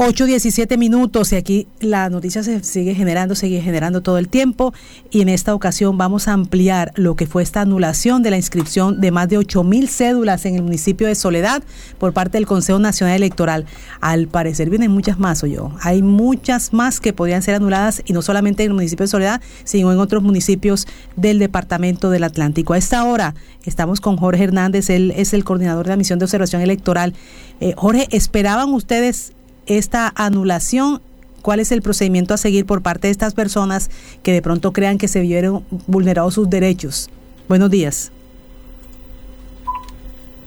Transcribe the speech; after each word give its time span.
8.17 0.00 0.78
minutos 0.78 1.30
y 1.30 1.36
aquí 1.36 1.68
la 1.78 2.08
noticia 2.08 2.42
se 2.42 2.64
sigue 2.64 2.94
generando, 2.94 3.34
sigue 3.34 3.60
generando 3.60 4.00
todo 4.00 4.16
el 4.16 4.30
tiempo 4.30 4.72
y 5.10 5.20
en 5.20 5.28
esta 5.28 5.54
ocasión 5.54 5.98
vamos 5.98 6.26
a 6.26 6.32
ampliar 6.32 6.90
lo 6.96 7.16
que 7.16 7.26
fue 7.26 7.42
esta 7.42 7.60
anulación 7.60 8.22
de 8.22 8.30
la 8.30 8.38
inscripción 8.38 9.02
de 9.02 9.10
más 9.10 9.28
de 9.28 9.38
8.000 9.38 9.88
cédulas 9.88 10.46
en 10.46 10.54
el 10.54 10.62
municipio 10.62 11.06
de 11.06 11.14
Soledad 11.14 11.62
por 11.98 12.14
parte 12.14 12.38
del 12.38 12.46
Consejo 12.46 12.78
Nacional 12.78 13.14
Electoral. 13.14 13.66
Al 14.00 14.26
parecer 14.26 14.70
vienen 14.70 14.90
muchas 14.90 15.18
más, 15.18 15.44
o 15.44 15.46
yo. 15.46 15.70
Hay 15.82 16.00
muchas 16.00 16.72
más 16.72 16.98
que 16.98 17.12
podrían 17.12 17.42
ser 17.42 17.56
anuladas 17.56 18.00
y 18.06 18.14
no 18.14 18.22
solamente 18.22 18.62
en 18.64 18.70
el 18.70 18.74
municipio 18.76 19.04
de 19.04 19.08
Soledad, 19.08 19.42
sino 19.64 19.92
en 19.92 19.98
otros 19.98 20.22
municipios 20.22 20.86
del 21.16 21.38
departamento 21.38 22.08
del 22.08 22.24
Atlántico. 22.24 22.72
A 22.72 22.78
esta 22.78 23.04
hora 23.04 23.34
estamos 23.66 24.00
con 24.00 24.16
Jorge 24.16 24.44
Hernández, 24.44 24.88
él 24.88 25.12
es 25.14 25.34
el 25.34 25.44
coordinador 25.44 25.84
de 25.84 25.90
la 25.90 25.96
misión 25.98 26.18
de 26.18 26.24
observación 26.24 26.62
electoral. 26.62 27.12
Eh, 27.60 27.74
Jorge, 27.76 28.08
¿esperaban 28.12 28.72
ustedes 28.72 29.34
esta 29.78 30.12
anulación, 30.16 31.00
cuál 31.42 31.60
es 31.60 31.70
el 31.70 31.80
procedimiento 31.80 32.34
a 32.34 32.38
seguir 32.38 32.66
por 32.66 32.82
parte 32.82 33.06
de 33.06 33.12
estas 33.12 33.34
personas 33.34 33.88
que 34.24 34.32
de 34.32 34.42
pronto 34.42 34.72
crean 34.72 34.98
que 34.98 35.06
se 35.06 35.20
vieron 35.20 35.64
vulnerados 35.86 36.34
sus 36.34 36.50
derechos. 36.50 37.08
Buenos 37.48 37.70
días. 37.70 38.12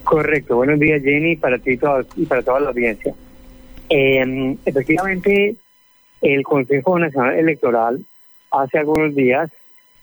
Correcto, 0.04 0.58
buenos 0.58 0.78
días 0.78 1.02
Jenny, 1.02 1.38
para 1.38 1.58
ti 1.58 1.80
y 2.18 2.26
para 2.26 2.44
toda 2.44 2.60
la 2.60 2.70
audiencia. 2.70 3.14
Em, 3.88 4.58
efectivamente, 4.66 5.56
el 6.22 6.44
Consejo 6.44 7.00
Nacional 7.00 7.40
Electoral 7.40 8.04
hace 8.52 8.80
algunos 8.80 9.16
días 9.16 9.50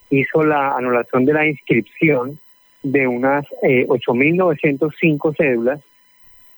hizo 0.08 0.42
la 0.44 0.76
anulación 0.76 1.26
de 1.26 1.34
la 1.34 1.46
inscripción 1.46 2.38
de 2.82 3.06
unas 3.06 3.44
eh, 3.62 3.86
8.905 3.86 5.36
cédulas 5.36 5.80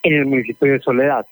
en 0.05 0.15
el 0.15 0.27
municipio 0.27 0.73
de 0.73 0.79
Soledad 0.79 1.27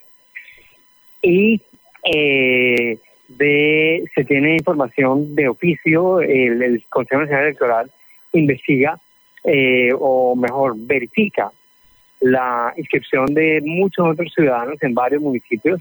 y 1.23 1.61
eh, 2.05 2.99
se 3.39 4.25
tiene 4.27 4.55
información 4.55 5.35
de 5.35 5.49
oficio, 5.49 6.21
el, 6.21 6.85
Consejo 6.89 7.23
Nacional 7.23 7.45
Electoral 7.45 7.91
investiga 8.33 8.99
eh, 9.45 9.91
o 9.99 10.37
mejor 10.37 10.75
verifica 10.77 11.51
la 12.21 12.73
inscripción 12.77 13.33
de 13.33 13.63
muchos 13.65 14.07
otros 14.07 14.33
ciudadanos 14.35 14.83
en 14.83 14.95
varios 14.95 15.23
municipios, 15.23 15.81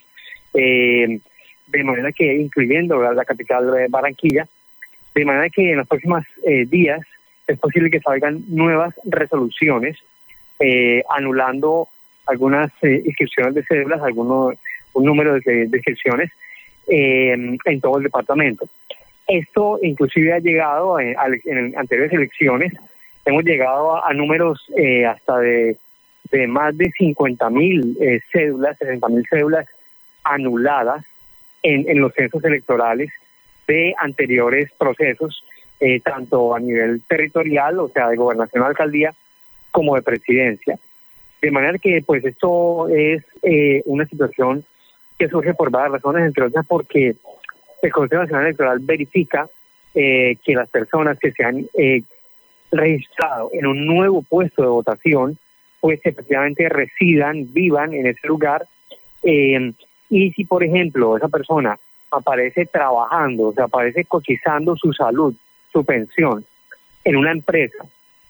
eh, 0.54 1.20
de 1.68 1.84
manera 1.84 2.12
que, 2.12 2.34
incluyendo 2.36 3.02
la, 3.02 3.26
capital 3.26 3.72
de 3.72 3.88
Barranquilla, 3.90 4.48
de 5.14 5.26
manera 5.26 5.50
que 5.50 5.72
en 5.72 5.78
los 5.78 5.88
próximos 5.88 6.24
eh, 6.46 6.66
días 6.66 7.02
es 7.48 7.60
posible 7.60 7.92
que 7.92 8.00
salgan 8.00 8.44
nuevas 8.48 8.94
resoluciones 9.06 9.98
anulando 11.10 11.88
algunas 12.28 12.70
inscripciones 12.84 13.56
de 13.56 13.64
cédulas, 13.64 14.02
algunos 14.02 14.56
un 15.00 15.06
número 15.06 15.40
de, 15.40 15.68
de 15.68 15.82
eh, 16.88 17.58
en 17.66 17.82
todo 17.82 17.98
el 17.98 18.04
departamento. 18.04 18.68
Esto 19.28 19.80
inclusive 19.82 20.34
ha 20.34 20.40
llegado 20.40 21.00
en, 21.00 21.16
anteriores 21.78 22.12
elecciones, 22.14 22.74
hemos 23.26 23.44
llegado 23.44 24.04
a, 24.04 24.14
números 24.14 24.66
eh, 24.76 25.06
hasta 25.06 25.38
de, 25.38 25.78
de, 26.32 26.48
más 26.48 26.76
de 26.78 26.92
50 26.92 27.50
mil 27.52 27.98
eh, 28.02 28.20
cédulas, 28.32 28.78
60 28.80 29.08
mil 29.10 29.26
cédulas 29.30 29.68
anuladas 30.24 31.06
en, 31.62 31.88
en, 31.88 32.02
los 32.02 32.14
censos 32.14 32.44
electorales 32.44 33.12
de 33.68 33.94
anteriores 33.98 34.72
procesos, 34.78 35.44
tanto 36.04 36.54
a 36.54 36.60
nivel 36.60 37.02
territorial, 37.08 37.80
o 37.80 37.88
sea, 37.88 38.10
de 38.10 38.18
gobernación, 38.18 38.64
alcaldía, 38.64 39.14
como 39.72 39.96
de 39.96 40.02
presidencia. 40.02 40.78
De 41.42 41.52
manera 41.52 41.78
que, 41.78 42.04
pues, 42.06 42.26
esto 42.26 42.90
es 42.90 43.24
una 43.86 44.06
situación 44.06 44.66
que 45.20 45.28
surge 45.28 45.54
por 45.54 45.70
varias 45.70 45.92
razones, 45.92 46.26
entre 46.26 46.46
otras 46.46 46.66
porque 46.66 47.16
el 47.82 47.92
Consejo 47.92 48.22
Nacional 48.22 48.46
Electoral 48.46 48.80
verifica 48.80 49.48
eh, 49.94 50.38
que 50.44 50.56
las 50.56 50.70
personas 50.70 51.20
que 51.20 51.34
se 51.34 51.44
han 51.44 51.66
eh, 51.78 52.04
registrado 52.72 53.50
en 53.52 53.66
un 53.68 53.86
nuevo 53.86 54.22
puesto 54.22 54.62
de 54.62 54.70
votación, 54.70 55.38
pues 55.82 56.00
efectivamente 56.06 56.70
residan, 56.70 57.52
vivan 57.54 57.94
en 57.94 58.08
ese 58.08 58.28
lugar. 58.28 58.66
Eh, 59.24 59.74
y 60.10 60.32
si, 60.32 60.46
por 60.46 60.64
ejemplo, 60.64 61.18
esa 61.18 61.28
persona 61.28 61.78
aparece 62.12 62.66
trabajando, 62.66 63.50
o 63.50 63.54
sea, 63.54 63.66
aparece 63.66 64.06
cotizando 64.06 64.76
su 64.78 64.94
salud, 64.94 65.36
su 65.72 65.84
pensión, 65.84 66.46
en 67.04 67.18
una 67.18 67.32
empresa 67.32 67.86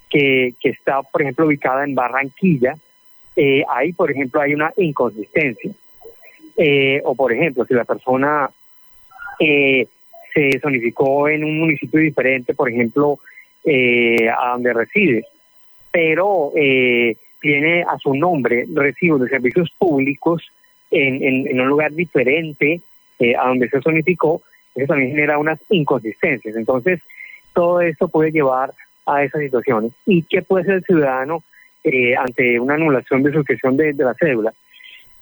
que, 0.09 0.55
que 0.59 0.69
está, 0.69 1.03
por 1.03 1.21
ejemplo, 1.21 1.45
ubicada 1.45 1.83
en 1.83 1.93
Barranquilla, 1.95 2.75
ahí, 3.69 3.93
por 3.93 4.11
ejemplo, 4.11 4.41
hay 4.41 4.53
una 4.53 4.73
inconsistencia. 4.75 5.71
Eh, 6.61 7.01
o 7.05 7.15
por 7.15 7.31
ejemplo, 7.31 7.63
si 7.63 7.73
la 7.73 7.85
persona 7.85 8.49
eh, 9.39 9.87
se 10.33 10.59
zonificó 10.59 11.29
en 11.29 11.45
un 11.45 11.57
municipio 11.57 12.01
diferente, 12.01 12.53
por 12.53 12.69
ejemplo, 12.69 13.17
eh, 13.63 14.27
a 14.29 14.51
donde 14.51 14.73
reside, 14.73 15.25
pero 15.89 16.51
tiene 17.41 17.83
a 17.83 17.97
su 17.97 18.13
nombre 18.13 18.65
recibos 18.73 19.21
de 19.21 19.29
servicios 19.29 19.71
públicos 19.77 20.51
en, 20.91 21.47
en, 21.47 21.61
un 21.61 21.67
lugar 21.69 21.93
diferente 21.93 22.81
a 23.39 23.47
donde 23.47 23.69
se 23.69 23.81
zonificó, 23.81 24.41
eso 24.75 24.87
también 24.87 25.11
genera 25.11 25.39
unas 25.39 25.59
inconsistencias. 25.69 26.57
Entonces, 26.57 26.99
todo 27.53 27.79
esto 27.79 28.09
puede 28.09 28.31
llevar 28.31 28.73
a 29.05 29.23
esas 29.23 29.41
situaciones. 29.41 29.93
¿Y 30.05 30.23
qué 30.23 30.41
puede 30.41 30.65
ser 30.65 30.73
el 30.75 30.83
ciudadano 30.83 31.41
ante 32.17 32.59
una 32.59 32.73
anulación 32.73 33.23
de 33.23 33.31
suscripción 33.31 33.77
de 33.77 33.93
la 33.93 34.13
cédula? 34.13 34.53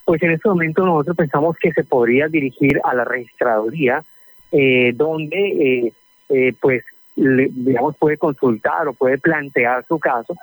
Pues 0.07 0.23
en 0.23 0.31
este 0.31 0.47
momento 0.47 0.85
nosotros 0.85 1.17
pensamos 1.17 1.57
que 1.57 1.73
se 1.73 1.83
podría 1.83 2.29
dirigir 2.29 2.79
a 2.85 2.95
la 2.95 3.03
registraduría, 3.03 4.05
eh, 4.53 4.93
donde 4.95 5.37
eh, 5.37 5.93
eh, 6.29 6.53
pues 6.61 6.85
digamos 7.13 7.97
puede 7.97 8.15
consultar 8.15 8.87
o 8.87 8.93
puede 8.93 9.17
plantear 9.17 9.83
su 9.85 9.99
caso, 9.99 10.33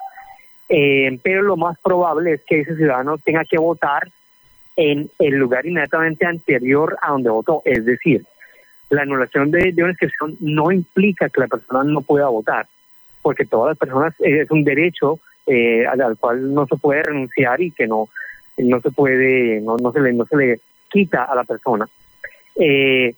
pero 0.69 1.41
lo 1.41 1.57
más 1.57 1.79
probable 1.79 2.35
es 2.35 2.45
que 2.45 2.61
ese 2.61 2.77
ciudadano 2.77 3.17
tenga 3.17 3.47
que 3.47 3.57
votar 3.57 4.11
en 4.77 5.09
el 5.19 5.35
lugar 5.37 5.65
inmediatamente 5.65 6.27
anterior 6.27 6.99
a 7.01 7.13
donde 7.13 7.31
votó, 7.31 7.63
es 7.65 7.87
decir, 7.87 8.23
la 8.91 9.01
anulación 9.01 9.51
de, 9.51 9.73
de 9.73 9.83
una 9.83 9.93
inscripción 9.93 10.37
no 10.41 10.73
implica 10.73 11.31
que 11.31 11.41
la 11.41 11.49
persona 11.49 11.85
no 11.85 12.03
pueda 12.03 12.29
votar, 12.29 12.67
porque 13.23 13.47
todas 13.47 13.71
las 13.71 13.79
personas 13.79 14.15
es 14.19 14.51
un 14.51 14.63
derecho 14.63 15.21
al 15.47 16.19
cual 16.19 16.53
no 16.53 16.67
se 16.67 16.77
puede 16.77 17.03
renunciar 17.03 17.63
y 17.63 17.71
que 17.71 17.87
no 17.87 18.11
no 18.59 18.81
se 18.81 18.91
puede, 18.91 19.61
no, 19.61 19.77
no 19.77 19.93
se 19.93 20.01
le, 20.01 20.13
no 20.13 20.27
se 20.27 20.37
le 20.37 20.61
quita 20.89 21.25
a 21.25 21.35
la 21.35 21.45
persona. 21.45 21.89
Eh, 22.57 23.15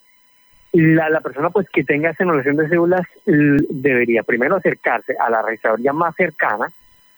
la, 0.73 1.09
la 1.11 1.21
persona 1.21 1.51
pues 1.51 1.69
que 1.71 1.85
tenga 1.85 2.11
esa 2.11 2.25
anulación 2.25 2.57
de 2.57 2.69
cédulas 2.69 3.07
debería 3.25 4.23
primero 4.23 4.57
acercarse 4.57 5.15
a 5.19 5.31
la 5.31 5.43
registraduría 5.43 5.93
más 5.93 6.15
cercana, 6.17 6.71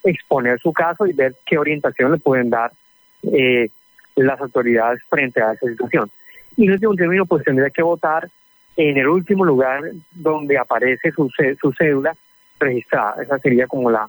exponer 0.03 0.59
su 0.59 0.71
caso 0.71 1.05
y 1.05 1.13
ver 1.13 1.35
qué 1.45 1.57
orientación 1.57 2.11
le 2.11 2.19
pueden 2.19 2.49
dar 2.49 2.71
eh, 3.23 3.69
las 4.15 4.39
autoridades 4.39 5.01
frente 5.09 5.41
a 5.41 5.53
esa 5.53 5.67
situación. 5.67 6.09
Y 6.55 6.65
en 6.65 6.71
último 6.71 6.95
término 6.95 7.25
pues 7.25 7.43
tendría 7.43 7.69
que 7.69 7.83
votar 7.83 8.29
en 8.77 8.97
el 8.97 9.07
último 9.07 9.43
lugar 9.43 9.83
donde 10.11 10.57
aparece 10.57 11.11
su, 11.11 11.29
su 11.59 11.73
cédula 11.73 12.15
registrada. 12.59 13.21
Esa 13.21 13.39
sería 13.39 13.67
como 13.67 13.91
la, 13.91 14.07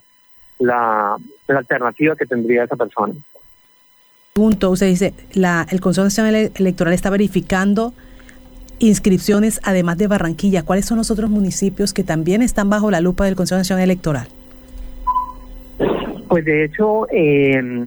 la, 0.60 1.16
la 1.48 1.58
alternativa 1.58 2.14
que 2.14 2.26
tendría 2.26 2.64
esa 2.64 2.76
persona 2.76 3.14
punto, 4.32 4.70
usted 4.70 4.86
dice, 4.86 5.14
la, 5.32 5.66
el 5.70 5.80
Consejo 5.80 6.04
Nacional 6.04 6.52
Electoral 6.54 6.94
está 6.94 7.10
verificando 7.10 7.92
inscripciones 8.78 9.60
además 9.62 9.98
de 9.98 10.06
Barranquilla. 10.06 10.62
¿Cuáles 10.62 10.86
son 10.86 10.98
los 10.98 11.10
otros 11.10 11.30
municipios 11.30 11.92
que 11.92 12.04
también 12.04 12.42
están 12.42 12.70
bajo 12.70 12.90
la 12.90 13.00
lupa 13.00 13.24
del 13.24 13.36
Consejo 13.36 13.58
Nacional 13.58 13.84
Electoral? 13.84 14.28
Pues 16.28 16.44
de 16.44 16.64
hecho, 16.64 17.06
eh, 17.10 17.86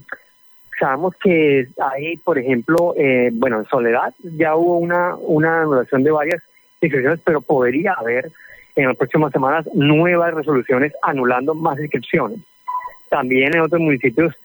sabemos 0.80 1.14
que 1.24 1.68
hay, 1.80 2.18
por 2.18 2.38
ejemplo, 2.38 2.94
eh, 2.98 3.32
bueno, 3.34 3.60
en 3.60 3.66
Soledad 3.66 4.14
ya 4.38 4.56
hubo 4.56 4.78
una, 4.78 5.16
una 5.16 5.62
anulación 5.62 6.04
de 6.04 6.12
varias 6.12 6.42
inscripciones, 6.82 7.22
pero 7.24 7.42
podría 7.42 7.94
haber 7.94 8.32
en 8.76 8.88
las 8.88 8.98
próximas 8.98 9.32
semanas 9.32 9.66
nuevas 9.74 10.34
resoluciones 10.34 10.92
anulando 11.02 11.54
más 11.54 11.80
inscripciones. 11.80 12.40
También 13.10 13.56
en 13.56 13.62
otros 13.62 13.80
municipios 13.80 14.36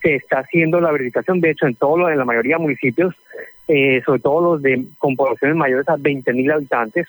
se 0.00 0.16
está 0.16 0.40
haciendo 0.40 0.80
la 0.80 0.92
verificación, 0.92 1.40
de 1.40 1.50
hecho, 1.50 1.66
en 1.66 1.74
todos 1.74 2.10
en 2.10 2.18
la 2.18 2.24
mayoría 2.24 2.56
de 2.56 2.62
municipios, 2.62 3.14
eh, 3.66 4.02
sobre 4.04 4.20
todo 4.20 4.40
los 4.54 4.62
de 4.62 4.84
con 4.98 5.16
poblaciones 5.16 5.56
mayores 5.56 5.88
a 5.88 5.96
20 5.98 6.32
mil 6.32 6.50
habitantes, 6.50 7.06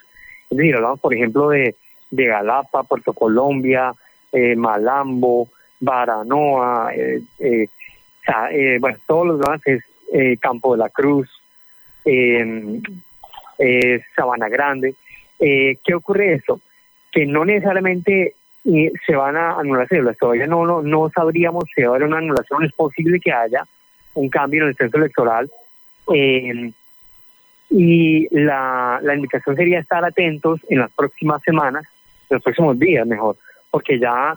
es 0.50 0.57
decir, 0.57 0.75
hablamos, 0.75 1.00
por 1.00 1.13
ejemplo, 1.13 1.50
de, 1.50 1.75
de 2.12 2.25
Galapa, 2.25 2.83
Puerto 2.83 3.13
Colombia, 3.13 3.94
eh, 4.31 4.56
Malambo, 4.56 5.47
Baranoa, 5.80 6.91
eh, 6.94 7.21
eh, 7.39 8.77
bueno, 8.80 8.97
todos 9.07 9.27
los 9.27 9.39
demás 9.39 9.62
es 9.65 9.83
Campo 10.39 10.74
de 10.74 10.80
la 10.80 10.89
Cruz, 10.89 11.30
Sabana 14.15 14.50
Grande. 14.50 14.95
¿Qué 15.38 15.94
ocurre 15.95 16.33
eso? 16.33 16.59
Que 17.12 17.25
no 17.25 17.45
necesariamente 17.45 18.33
y 18.64 18.90
se 19.06 19.16
van 19.16 19.36
a 19.38 19.60
anular 19.60 19.88
cédulas. 19.88 20.18
Todavía 20.18 20.48
no, 20.48 20.66
no, 20.66 20.82
no 20.82 21.10
sabríamos 21.10 21.66
si 21.74 21.82
va 21.82 21.88
a 21.88 21.90
haber 21.92 22.08
una 22.08 22.18
anulación. 22.18 22.64
Es 22.64 22.74
posible 22.74 23.20
que 23.20 23.32
haya 23.32 23.64
un 24.14 24.30
cambio 24.30 24.64
en 24.64 24.70
el 24.70 24.76
censo 24.76 24.98
electoral, 24.98 25.50
eh, 26.14 26.72
Y 27.72 28.28
la, 28.32 29.00
la 29.04 29.14
indicación 29.14 29.56
sería 29.56 29.80
estar 29.80 30.04
atentos 30.04 30.60
en 30.70 30.80
las 30.80 30.92
próximas 30.92 31.42
semanas, 31.44 31.86
en 32.30 32.36
los 32.36 32.44
próximos 32.44 32.80
días 32.80 33.06
mejor, 33.06 33.38
porque 33.70 34.00
ya 34.00 34.36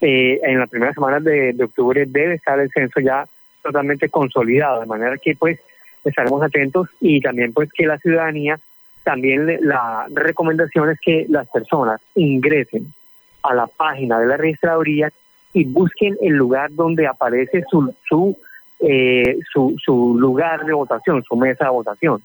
eh, 0.00 0.40
en 0.42 0.58
las 0.58 0.70
primeras 0.70 0.94
semanas 0.94 1.22
de, 1.22 1.52
de 1.52 1.64
octubre 1.64 2.04
debe 2.06 2.36
estar 2.36 2.58
el 2.58 2.70
censo 2.70 3.00
ya 3.00 3.26
totalmente 3.62 4.08
consolidado, 4.08 4.80
de 4.80 4.86
manera 4.86 5.18
que 5.18 5.36
pues 5.36 5.60
estaremos 6.02 6.42
atentos 6.42 6.88
y 7.00 7.20
también 7.20 7.52
pues 7.52 7.70
que 7.70 7.86
la 7.86 7.98
ciudadanía, 7.98 8.58
también 9.04 9.58
la 9.60 10.06
recomendación 10.08 10.88
es 10.88 10.98
que 11.00 11.26
las 11.28 11.46
personas 11.50 12.00
ingresen 12.14 12.94
a 13.42 13.54
la 13.54 13.66
página 13.66 14.18
de 14.18 14.26
la 14.26 14.36
registraduría 14.36 15.10
y 15.52 15.64
busquen 15.64 16.16
el 16.20 16.34
lugar 16.34 16.70
donde 16.72 17.06
aparece 17.06 17.64
su 17.70 17.92
su, 18.08 18.36
eh, 18.80 19.38
su 19.52 19.74
su 19.82 20.16
lugar 20.18 20.64
de 20.64 20.72
votación, 20.72 21.22
su 21.24 21.36
mesa 21.36 21.64
de 21.64 21.70
votación. 21.70 22.22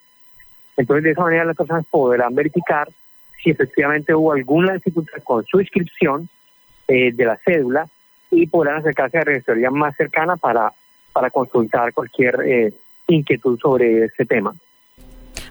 Entonces 0.77 1.03
de 1.03 1.11
esa 1.11 1.23
manera 1.23 1.45
las 1.45 1.55
personas 1.55 1.85
podrán 1.89 2.35
verificar 2.35 2.89
si 3.41 3.51
efectivamente 3.51 4.13
hubo 4.13 4.33
alguna 4.33 4.73
dificultad 4.73 5.23
con 5.23 5.45
su 5.45 5.59
inscripción 5.59 6.29
eh, 6.87 7.11
de 7.13 7.25
la 7.25 7.37
cédula 7.37 7.87
y 8.31 8.47
podrán 8.47 8.77
acercarse 8.77 9.17
a 9.17 9.21
la 9.21 9.25
registraduría 9.25 9.71
más 9.71 9.95
cercana 9.95 10.35
para 10.35 10.71
para 11.13 11.29
consultar 11.29 11.93
cualquier 11.93 12.41
eh, 12.45 12.73
inquietud 13.07 13.57
sobre 13.59 14.03
este 14.03 14.25
tema. 14.25 14.53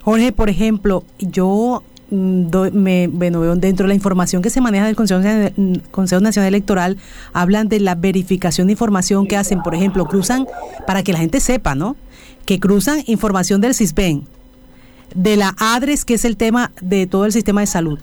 Jorge, 0.03 0.33
por 0.33 0.51
ejemplo, 0.51 1.05
yo 1.19 1.83
mm, 2.11 2.47
me, 2.73 3.09
bueno, 3.09 3.57
dentro 3.57 3.85
de 3.85 3.89
la 3.89 3.95
información 3.95 4.43
que 4.43 4.51
se 4.51 4.61
maneja 4.61 4.87
del 4.87 4.97
Consejo, 4.97 6.21
Nacional 6.21 6.49
Electoral, 6.49 6.97
hablan 7.33 7.69
de 7.69 7.81
la 7.81 7.95
verificación 7.95 8.67
de 8.67 8.73
información 8.73 9.27
que 9.27 9.37
hacen, 9.37 9.63
por 9.63 9.75
ejemplo, 9.75 10.05
cruzan, 10.07 10.47
para 10.87 11.03
que 11.03 11.13
la 11.13 11.19
gente 11.19 11.41
sepa, 11.41 11.75
¿no? 11.75 11.97
Que 12.47 12.61
cruzan 12.61 13.03
información 13.07 13.61
del 13.61 13.75
CISBEN, 13.75 14.25
de 15.15 15.37
la 15.37 15.55
ADRES, 15.59 16.05
que 16.05 16.15
es 16.15 16.25
el 16.25 16.37
tema 16.37 16.73
de 16.81 17.07
todo 17.07 17.25
el 17.25 17.33
sistema 17.33 17.61
de 17.61 17.67
salud, 17.67 17.99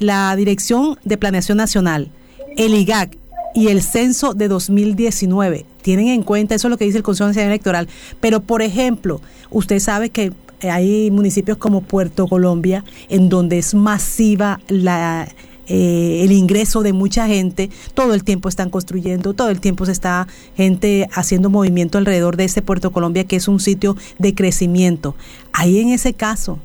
la 0.00 0.34
Dirección 0.36 0.98
de 1.04 1.16
Planeación 1.16 1.58
Nacional, 1.58 2.08
el 2.56 2.74
IGAC, 2.74 3.16
y 3.54 3.68
el 3.68 3.82
censo 3.82 4.34
de 4.34 4.48
2019. 4.48 5.66
Tienen 5.82 6.08
en 6.08 6.22
cuenta, 6.22 6.54
eso 6.54 6.68
es 6.68 6.70
lo 6.70 6.78
que 6.78 6.84
dice 6.84 6.98
el 6.98 7.04
Consejo 7.04 7.28
Nacional 7.28 7.50
Electoral. 7.50 7.88
Pero, 8.20 8.40
por 8.40 8.62
ejemplo, 8.62 9.20
usted 9.50 9.78
sabe 9.78 10.10
que 10.10 10.32
hay 10.70 11.10
municipios 11.10 11.58
como 11.58 11.82
Puerto 11.82 12.26
Colombia, 12.26 12.84
en 13.08 13.28
donde 13.28 13.58
es 13.58 13.74
masiva 13.74 14.60
eh, 14.68 16.20
el 16.24 16.32
ingreso 16.32 16.82
de 16.82 16.92
mucha 16.92 17.26
gente, 17.26 17.70
todo 17.94 18.14
el 18.14 18.24
tiempo 18.24 18.48
están 18.48 18.70
construyendo, 18.70 19.34
todo 19.34 19.50
el 19.50 19.60
tiempo 19.60 19.86
se 19.86 19.92
está 19.92 20.26
gente 20.56 21.08
haciendo 21.12 21.50
movimiento 21.50 21.98
alrededor 21.98 22.36
de 22.36 22.44
ese 22.44 22.62
Puerto 22.62 22.90
Colombia, 22.92 23.24
que 23.24 23.36
es 23.36 23.48
un 23.48 23.60
sitio 23.60 23.96
de 24.18 24.34
crecimiento. 24.34 25.14
Ahí 25.52 25.78
en 25.78 25.88
ese 25.88 26.14
caso, 26.14 26.58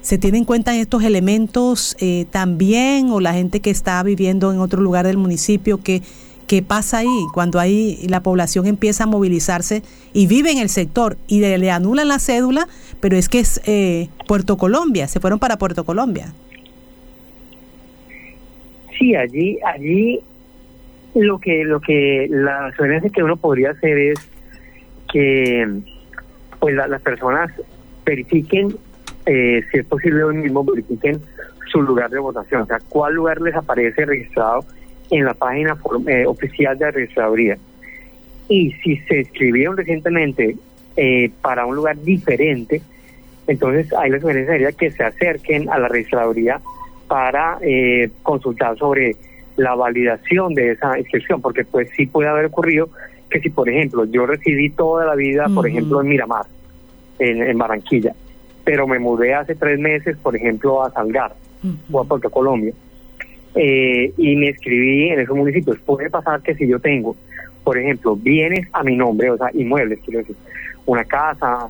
¿Se 0.00 0.16
tienen 0.16 0.38
en 0.38 0.44
cuenta 0.46 0.74
estos 0.74 1.02
elementos 1.02 1.94
eh, 1.98 2.24
también 2.30 3.10
o 3.10 3.20
la 3.20 3.34
gente 3.34 3.60
que 3.60 3.68
está 3.68 4.02
viviendo 4.02 4.52
en 4.52 4.58
otro 4.58 4.80
lugar 4.80 5.06
del 5.06 5.18
municipio? 5.18 5.82
¿qué, 5.82 6.02
¿Qué 6.48 6.62
pasa 6.62 6.98
ahí 6.98 7.26
cuando 7.34 7.60
ahí 7.60 7.98
la 8.08 8.22
población 8.22 8.66
empieza 8.66 9.04
a 9.04 9.06
movilizarse 9.06 9.82
y 10.14 10.26
vive 10.26 10.50
en 10.50 10.56
el 10.56 10.70
sector 10.70 11.18
y 11.28 11.40
le, 11.40 11.70
anulan 11.70 12.08
la 12.08 12.18
cédula, 12.18 12.66
pero 13.00 13.16
es 13.18 13.28
que 13.28 13.40
es 13.40 13.60
eh, 13.66 14.08
Puerto 14.26 14.56
Colombia, 14.56 15.06
se 15.08 15.20
fueron 15.20 15.38
para 15.38 15.58
Puerto 15.58 15.84
Colombia? 15.84 16.32
Sí, 18.98 19.14
allí, 19.14 19.58
allí 19.62 20.20
lo 21.14 21.38
que 21.38 21.64
lo 21.64 21.80
que 21.80 22.28
la 22.30 22.70
sugerencia 22.70 23.10
que 23.10 23.22
uno 23.22 23.36
podría 23.36 23.72
hacer 23.72 23.98
es 23.98 24.18
que 25.12 25.68
pues 26.58 26.74
las 26.74 27.02
personas 27.02 27.52
verifiquen 28.06 28.74
eh, 29.26 29.62
si 29.70 29.78
es 29.80 29.84
posible 29.84 30.24
hoy 30.24 30.36
mismo 30.36 30.64
verifiquen 30.64 31.20
su 31.70 31.82
lugar 31.82 32.08
de 32.08 32.18
votación, 32.18 32.62
o 32.62 32.66
sea, 32.66 32.78
cuál 32.88 33.12
lugar 33.12 33.42
les 33.42 33.54
aparece 33.54 34.06
registrado 34.06 34.64
en 35.10 35.24
la 35.24 35.34
página 35.34 35.76
eh, 36.06 36.26
oficial 36.26 36.78
de 36.78 36.84
la 36.84 36.90
registraduría. 36.90 37.58
Y 38.48 38.72
si 38.82 38.96
se 38.98 39.20
inscribieron 39.20 39.76
recientemente 39.76 40.56
eh, 40.96 41.30
para 41.40 41.66
un 41.66 41.76
lugar 41.76 42.00
diferente, 42.02 42.80
entonces 43.46 43.92
ahí 43.94 44.10
la 44.10 44.20
sugerencia 44.20 44.54
sería 44.54 44.72
que 44.72 44.90
se 44.90 45.02
acerquen 45.02 45.68
a 45.70 45.78
la 45.78 45.88
registraduría 45.88 46.60
para 47.06 47.58
consultar 48.22 48.76
sobre 48.76 49.16
la 49.56 49.74
validación 49.74 50.52
de 50.52 50.72
esa 50.72 50.98
inscripción, 50.98 51.40
porque 51.40 51.64
pues 51.64 51.88
sí 51.96 52.04
puede 52.04 52.28
haber 52.28 52.44
ocurrido 52.44 52.90
que 53.30 53.40
si, 53.40 53.48
por 53.48 53.66
ejemplo, 53.66 54.04
yo 54.04 54.26
residí 54.26 54.68
toda 54.68 55.06
la 55.06 55.14
vida, 55.14 55.46
por 55.54 55.66
ejemplo, 55.66 56.02
en 56.02 56.08
Miramar, 56.08 56.44
en 57.18 57.56
Barranquilla, 57.56 58.14
pero 58.68 58.86
me 58.86 58.98
mudé 58.98 59.32
hace 59.32 59.54
tres 59.54 59.80
meses, 59.80 60.18
por 60.18 60.36
ejemplo, 60.36 60.84
a 60.84 60.90
Salgar 60.90 61.32
o 61.90 62.00
a 62.00 62.04
Puerto 62.04 62.28
Colombia, 62.28 62.74
eh, 63.54 64.12
y 64.16 64.36
me 64.36 64.48
escribí 64.48 65.10
en 65.10 65.20
esos 65.20 65.36
municipios. 65.36 65.78
Puede 65.80 66.10
pasar 66.10 66.42
que 66.42 66.54
si 66.54 66.66
yo 66.66 66.78
tengo, 66.78 67.16
por 67.64 67.78
ejemplo, 67.78 68.16
bienes 68.16 68.68
a 68.72 68.82
mi 68.82 68.96
nombre, 68.96 69.30
o 69.30 69.36
sea, 69.36 69.50
inmuebles, 69.54 70.00
quiero 70.04 70.20
decir, 70.20 70.36
una 70.86 71.04
casa, 71.04 71.68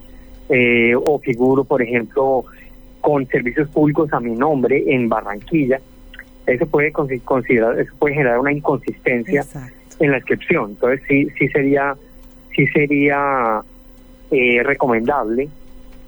eh, 0.48 0.94
o 0.94 1.18
figuro, 1.18 1.64
por 1.64 1.82
ejemplo, 1.82 2.44
con 3.00 3.26
servicios 3.26 3.68
públicos 3.68 4.12
a 4.12 4.20
mi 4.20 4.32
nombre 4.32 4.82
en 4.86 5.08
Barranquilla, 5.08 5.80
eso 6.46 6.66
puede 6.66 6.92
considerar, 6.92 7.78
eso 7.78 7.92
puede 7.98 8.14
generar 8.14 8.38
una 8.38 8.52
inconsistencia 8.52 9.44
en 10.00 10.10
la 10.10 10.16
inscripción. 10.18 10.70
Entonces 10.70 11.02
sí, 11.06 11.28
sí 11.38 11.48
sería, 11.48 11.94
sí 12.56 12.66
sería 12.68 13.60
eh, 14.30 14.62
recomendable 14.62 15.48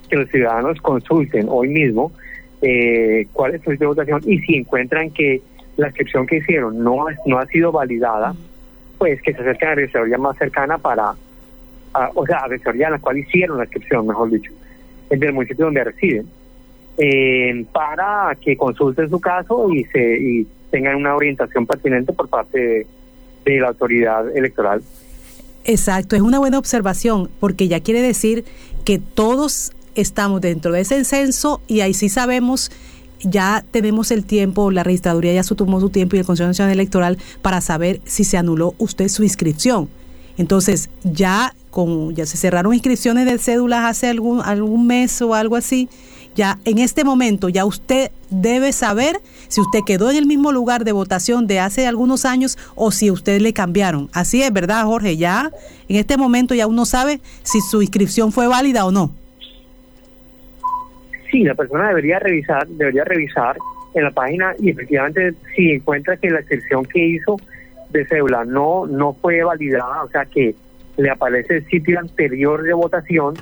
que 0.09 0.15
los 0.15 0.29
ciudadanos 0.29 0.81
consulten 0.81 1.47
hoy 1.49 1.69
mismo 1.69 2.11
eh, 2.61 3.27
cuál 3.33 3.55
es 3.55 3.61
su 3.61 3.71
votación 3.85 4.21
y 4.25 4.39
si 4.39 4.55
encuentran 4.55 5.09
que 5.11 5.41
la 5.81 5.87
inscripción 5.87 6.27
que 6.27 6.37
hicieron 6.37 6.83
no, 6.83 7.05
no 7.25 7.39
ha 7.39 7.45
sido 7.47 7.71
validada, 7.71 8.35
pues 8.97 9.21
que 9.21 9.33
se 9.33 9.41
acerquen 9.41 9.67
a 9.67 9.71
la 9.71 9.75
registraduría 9.75 10.17
más 10.17 10.37
cercana 10.37 10.77
para, 10.77 11.13
o 12.13 12.25
sea, 12.25 12.37
a 12.37 12.41
la 12.41 12.47
registraduría 12.49 12.87
en 12.87 12.93
la 12.93 12.99
cual 12.99 13.17
hicieron 13.17 13.57
la 13.57 13.63
inscripción, 13.63 14.05
mejor 14.05 14.29
dicho, 14.29 14.51
en 15.09 15.23
el 15.23 15.33
municipio 15.33 15.65
donde 15.65 15.83
residen, 15.83 16.27
eh, 16.97 17.65
para 17.73 18.37
que 18.39 18.55
consulten 18.55 19.09
su 19.09 19.19
caso 19.19 19.73
y, 19.73 19.83
se, 19.85 20.17
y 20.19 20.47
tengan 20.69 20.97
una 20.97 21.15
orientación 21.15 21.65
pertinente 21.65 22.13
por 22.13 22.29
parte 22.29 22.85
de 23.43 23.59
la 23.59 23.69
autoridad 23.69 24.35
electoral. 24.37 24.83
Exacto, 25.63 26.15
es 26.15 26.21
una 26.21 26.37
buena 26.37 26.59
observación 26.59 27.29
porque 27.39 27.67
ya 27.67 27.79
quiere 27.79 28.01
decir 28.01 28.45
que 28.85 28.99
todos 28.99 29.73
estamos 29.95 30.41
dentro 30.41 30.71
de 30.71 30.81
ese 30.81 31.03
censo 31.05 31.59
y 31.67 31.81
ahí 31.81 31.93
sí 31.93 32.07
sabemos 32.07 32.71
ya 33.23 33.63
tenemos 33.71 34.11
el 34.11 34.25
tiempo, 34.25 34.71
la 34.71 34.83
registraduría 34.83 35.33
ya 35.33 35.43
tomó 35.43 35.79
su 35.79 35.89
tiempo 35.89 36.15
y 36.15 36.19
el 36.19 36.25
Consejo 36.25 36.47
Nacional 36.47 36.73
Electoral 36.73 37.17
para 37.41 37.61
saber 37.61 38.01
si 38.05 38.23
se 38.23 38.37
anuló 38.37 38.75
usted 38.77 39.07
su 39.09 39.23
inscripción. 39.23 39.89
Entonces, 40.37 40.89
ya 41.03 41.53
con 41.69 42.15
ya 42.15 42.25
se 42.25 42.37
cerraron 42.37 42.73
inscripciones 42.73 43.25
de 43.25 43.37
cédulas 43.37 43.85
hace 43.85 44.07
algún 44.07 44.41
algún 44.41 44.87
mes 44.87 45.21
o 45.21 45.35
algo 45.35 45.55
así. 45.55 45.89
Ya 46.33 46.59
en 46.63 46.77
este 46.77 47.03
momento 47.03 47.49
ya 47.49 47.65
usted 47.65 48.09
debe 48.29 48.71
saber 48.71 49.21
si 49.49 49.59
usted 49.59 49.81
quedó 49.85 50.09
en 50.09 50.15
el 50.15 50.25
mismo 50.25 50.53
lugar 50.53 50.85
de 50.85 50.93
votación 50.93 51.45
de 51.45 51.59
hace 51.59 51.87
algunos 51.87 52.23
años 52.23 52.57
o 52.75 52.91
si 52.91 53.11
usted 53.11 53.41
le 53.41 53.51
cambiaron. 53.51 54.09
Así 54.13 54.41
es, 54.41 54.51
¿verdad, 54.53 54.85
Jorge? 54.85 55.17
Ya 55.17 55.51
en 55.89 55.97
este 55.97 56.15
momento 56.15 56.55
ya 56.55 56.67
uno 56.67 56.85
sabe 56.85 57.19
si 57.43 57.59
su 57.59 57.81
inscripción 57.81 58.31
fue 58.31 58.47
válida 58.47 58.85
o 58.85 58.91
no 58.91 59.20
sí, 61.31 61.43
la 61.43 61.55
persona 61.55 61.87
debería 61.87 62.19
revisar, 62.19 62.67
debería 62.67 63.03
revisar 63.03 63.57
en 63.93 64.03
la 64.03 64.11
página 64.11 64.53
y 64.59 64.69
efectivamente 64.69 65.33
si 65.55 65.71
encuentra 65.71 66.17
que 66.17 66.29
la 66.29 66.41
inscripción 66.41 66.85
que 66.85 66.99
hizo 66.99 67.37
de 67.89 68.05
cédula 68.05 68.45
no 68.45 68.85
no 68.85 69.13
fue 69.13 69.43
validada, 69.43 70.03
o 70.03 70.09
sea 70.09 70.25
que 70.25 70.55
le 70.97 71.09
aparece 71.09 71.57
el 71.57 71.65
sitio 71.67 71.99
anterior 71.99 72.63
de 72.63 72.73
votación, 72.73 73.35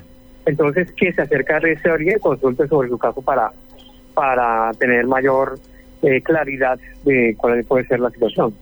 entonces 0.46 0.92
que 0.94 1.12
se 1.14 1.22
acerque 1.22 1.54
a 1.54 1.60
registraduría 1.60 2.18
y 2.18 2.20
consulte 2.20 2.68
sobre 2.68 2.90
su 2.90 2.98
caso 2.98 3.22
para 3.22 3.52
para 4.14 4.72
tener 4.74 5.06
mayor 5.06 5.60
eh, 6.02 6.22
claridad 6.22 6.80
de 7.04 7.36
cuál 7.38 7.64
puede 7.64 7.86
ser 7.86 8.00
la 8.00 8.10
situación. 8.10 8.54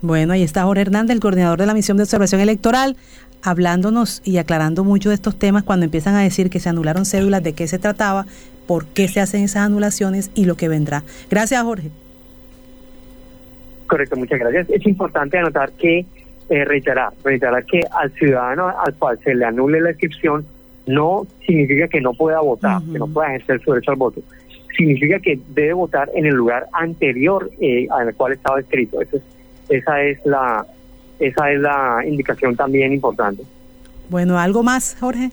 Bueno, 0.00 0.32
ahí 0.32 0.42
está 0.42 0.64
Jorge 0.64 0.82
Hernández, 0.82 1.14
el 1.14 1.20
coordinador 1.20 1.58
de 1.58 1.66
la 1.66 1.74
misión 1.74 1.96
de 1.96 2.04
observación 2.04 2.40
electoral, 2.40 2.96
hablándonos 3.42 4.22
y 4.24 4.38
aclarando 4.38 4.84
mucho 4.84 5.08
de 5.08 5.16
estos 5.16 5.38
temas 5.38 5.64
cuando 5.64 5.84
empiezan 5.84 6.14
a 6.14 6.22
decir 6.22 6.50
que 6.50 6.60
se 6.60 6.68
anularon 6.68 7.04
cédulas, 7.04 7.42
de 7.42 7.52
qué 7.52 7.66
se 7.66 7.78
trataba, 7.78 8.26
por 8.66 8.86
qué 8.86 9.08
se 9.08 9.20
hacen 9.20 9.42
esas 9.42 9.66
anulaciones 9.66 10.30
y 10.34 10.44
lo 10.44 10.56
que 10.56 10.68
vendrá. 10.68 11.02
Gracias, 11.30 11.62
Jorge. 11.62 11.90
Correcto, 13.88 14.16
muchas 14.16 14.38
gracias. 14.38 14.68
Es 14.70 14.86
importante 14.86 15.38
anotar 15.38 15.72
que, 15.72 16.04
eh, 16.50 16.64
reiterar, 16.64 17.12
reiterar 17.24 17.64
que 17.64 17.80
al 17.90 18.12
ciudadano 18.12 18.68
al 18.68 18.94
cual 18.94 19.18
se 19.24 19.34
le 19.34 19.44
anule 19.44 19.80
la 19.80 19.90
inscripción 19.90 20.46
no 20.86 21.26
significa 21.44 21.88
que 21.88 22.00
no 22.00 22.12
pueda 22.12 22.40
votar, 22.40 22.80
que 22.82 22.98
no 22.98 23.06
pueda 23.08 23.28
ejercer 23.34 23.60
su 23.62 23.72
derecho 23.72 23.90
al 23.90 23.96
voto. 23.96 24.20
Significa 24.76 25.18
que 25.18 25.40
debe 25.48 25.72
votar 25.72 26.08
en 26.14 26.26
el 26.26 26.34
lugar 26.34 26.66
anterior 26.72 27.50
eh, 27.60 27.88
al 27.90 28.14
cual 28.14 28.32
estaba 28.34 28.60
escrito. 28.60 29.02
Eso 29.02 29.16
es 29.16 29.22
esa 29.68 30.02
es 30.02 30.24
la 30.24 30.64
esa 31.18 31.50
es 31.50 31.60
la 31.60 32.02
indicación 32.06 32.54
también 32.54 32.92
importante. 32.92 33.42
Bueno, 34.08 34.38
¿algo 34.38 34.62
más, 34.62 34.96
Jorge? 35.00 35.30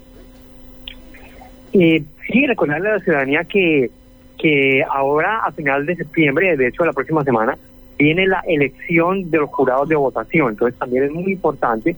Eh, 1.74 2.04
sí, 2.28 2.48
recordarle 2.48 2.90
a 2.90 2.94
la 2.94 3.00
ciudadanía 3.00 3.44
que, 3.44 3.92
que 4.38 4.84
ahora 4.90 5.46
a 5.46 5.52
final 5.52 5.86
de 5.86 5.96
septiembre, 5.96 6.58
de 6.58 6.68
hecho 6.68 6.86
la 6.86 6.94
próxima 6.94 7.24
semana, 7.24 7.58
viene 7.98 8.26
la 8.28 8.44
elección 8.48 9.30
de 9.30 9.38
los 9.38 9.50
jurados 9.52 9.88
de 9.90 9.96
votación. 9.96 10.52
Entonces 10.52 10.78
también 10.80 11.04
es 11.04 11.12
muy 11.12 11.34
importante 11.34 11.96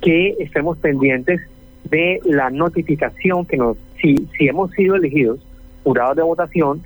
que 0.00 0.36
estemos 0.38 0.76
pendientes 0.78 1.40
de 1.84 2.20
la 2.24 2.50
notificación 2.50 3.46
que 3.46 3.56
nos, 3.56 3.76
si, 4.00 4.28
si 4.36 4.48
hemos 4.48 4.70
sido 4.72 4.96
elegidos 4.96 5.40
jurados 5.84 6.16
de 6.16 6.22
votación, 6.22 6.82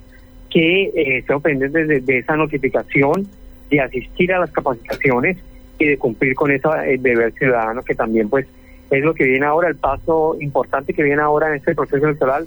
que 0.51 0.85
eh, 0.85 1.19
estemos 1.19 1.43
pendientes 1.43 2.07
de, 2.07 2.19
esa 2.19 2.37
notificación, 2.37 3.27
de 3.71 3.81
asistir 3.81 4.33
a 4.33 4.41
las 4.41 4.51
capacitaciones 4.51 5.39
y 5.79 5.85
de 5.87 5.99
cumplir 5.99 6.35
con 6.35 6.51
ese 6.51 6.69
eh, 6.87 6.99
deber 6.99 7.33
ciudadano 7.33 7.83
que 7.83 7.95
también 7.95 8.29
pues 8.29 8.47
es 8.91 9.03
lo 9.03 9.15
que 9.15 9.25
viene 9.25 9.45
ahora, 9.45 9.69
el 9.69 9.77
paso 9.77 10.37
importante 10.41 10.95
que 10.95 11.03
viene 11.03 11.21
ahora 11.21 11.49
en 11.49 11.57
este 11.57 11.75
proceso 11.75 12.07
electoral 12.07 12.47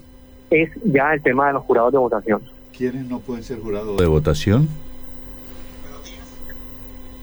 es 0.50 0.70
ya 0.84 1.14
el 1.14 1.22
tema 1.22 1.48
de 1.48 1.54
los 1.54 1.64
jurados 1.64 1.92
de 1.92 1.98
votación. 1.98 2.42
¿Quiénes 2.76 3.06
no 3.06 3.20
pueden 3.20 3.44
ser 3.44 3.60
jurados 3.60 3.98
de 3.98 4.06
votación? 4.08 4.70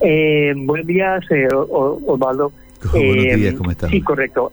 Eh, 0.00 0.52
buenos 0.54 0.86
días, 0.86 1.24
eh, 1.30 1.48
Osvaldo. 1.52 2.52
buenos 2.92 3.24
eh, 3.24 3.36
días, 3.36 3.54
¿cómo 3.54 3.70
estás? 3.70 3.90
Sí, 3.90 4.02
correcto. 4.02 4.52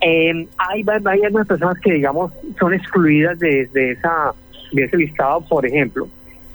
Eh, 0.00 0.46
hay, 0.58 0.84
hay 1.04 1.22
algunas 1.22 1.46
personas 1.46 1.78
que, 1.80 1.94
digamos, 1.94 2.30
son 2.58 2.74
excluidas 2.74 3.38
de, 3.38 3.62
esa, 3.72 4.34
de 4.72 4.84
ese 4.84 4.96
listado, 4.96 5.40
por 5.40 5.64
ejemplo, 5.66 6.06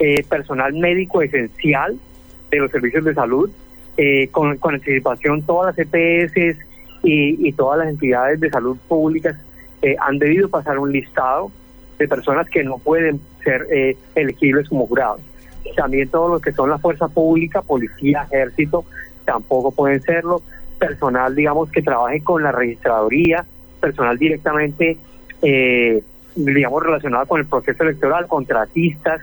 eh, 0.02 0.24
personal 0.28 0.72
médico 0.74 1.22
esencial 1.22 1.96
de 2.50 2.58
los 2.58 2.70
servicios 2.70 3.04
de 3.04 3.14
salud, 3.14 3.50
con, 4.30 4.56
con 4.56 4.74
anticipación 4.74 5.42
todas 5.42 5.76
las 5.76 5.86
EPS 5.86 6.58
y, 7.02 7.52
todas 7.52 7.78
las 7.78 7.88
entidades 7.88 8.40
de 8.40 8.48
salud 8.48 8.76
públicas 8.88 9.36
han 10.00 10.18
debido 10.18 10.48
pasar 10.48 10.78
un 10.78 10.90
listado 10.90 11.50
de 11.98 12.08
personas 12.08 12.48
que 12.48 12.64
no 12.64 12.78
pueden 12.78 13.20
ser 13.44 13.66
elegibles 14.14 14.68
como 14.68 14.86
jurados. 14.86 15.20
También 15.76 16.08
todos 16.08 16.30
los 16.30 16.42
que 16.42 16.52
son 16.52 16.70
la 16.70 16.78
fuerza 16.78 17.08
pública, 17.08 17.62
policía, 17.62 18.26
ejército, 18.30 18.84
tampoco 19.24 19.70
pueden 19.70 20.00
serlo. 20.02 20.42
Personal, 20.78 21.34
digamos, 21.34 21.70
que 21.70 21.82
trabaje 21.82 22.22
con 22.22 22.42
la 22.42 22.50
registraduría, 22.50 23.44
personal 23.80 24.18
directamente, 24.18 24.96
eh, 25.42 26.02
digamos, 26.34 26.82
relacionado 26.82 27.26
con 27.26 27.40
el 27.40 27.46
proceso 27.46 27.84
electoral, 27.84 28.26
contratistas 28.26 29.20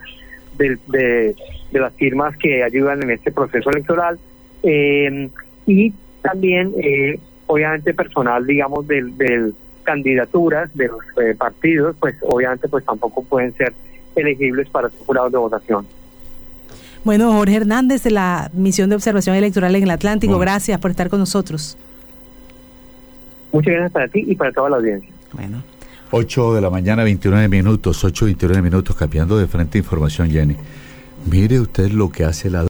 de, 0.68 1.34
de, 1.72 1.80
las 1.80 1.92
firmas 1.94 2.36
que 2.36 2.62
ayudan 2.62 3.02
en 3.02 3.10
este 3.10 3.32
proceso 3.32 3.70
electoral. 3.70 4.18
Eh, 4.62 5.28
y 5.66 5.92
también, 6.22 6.72
eh, 6.78 7.18
obviamente, 7.46 7.94
personal, 7.94 8.46
digamos, 8.46 8.86
del, 8.86 9.16
del 9.16 9.54
candidaturas 9.82 10.74
de 10.74 10.88
los 10.88 11.00
eh, 11.22 11.34
partidos, 11.36 11.96
pues 11.98 12.14
obviamente, 12.22 12.68
pues 12.68 12.84
tampoco 12.84 13.22
pueden 13.24 13.52
ser 13.54 13.72
elegibles 14.14 14.68
para 14.68 14.90
ser 14.90 15.00
jurados 15.06 15.32
de 15.32 15.38
votación. 15.38 15.86
Bueno, 17.02 17.32
Jorge 17.32 17.56
Hernández 17.56 18.02
de 18.02 18.10
la 18.10 18.50
Misión 18.52 18.90
de 18.90 18.96
Observación 18.96 19.34
Electoral 19.34 19.74
en 19.74 19.84
el 19.84 19.90
Atlántico, 19.90 20.38
gracias 20.38 20.78
por 20.80 20.90
estar 20.90 21.08
con 21.08 21.18
nosotros. 21.18 21.78
Muchas 23.52 23.72
gracias 23.72 23.92
para 23.92 24.08
ti 24.08 24.24
y 24.28 24.34
para 24.36 24.52
toda 24.52 24.70
la 24.70 24.76
audiencia. 24.76 25.10
Bueno. 25.32 25.62
8 26.12 26.54
de 26.54 26.60
la 26.60 26.70
mañana, 26.70 27.04
29 27.04 27.48
minutos, 27.48 28.02
8, 28.02 28.24
29 28.24 28.62
minutos, 28.62 28.96
cambiando 28.96 29.38
de 29.38 29.46
frente 29.46 29.78
información, 29.78 30.28
Jenny. 30.28 30.56
Mire 31.30 31.60
usted 31.60 31.92
lo 31.92 32.10
que 32.10 32.24
hace 32.24 32.50
la 32.50 32.58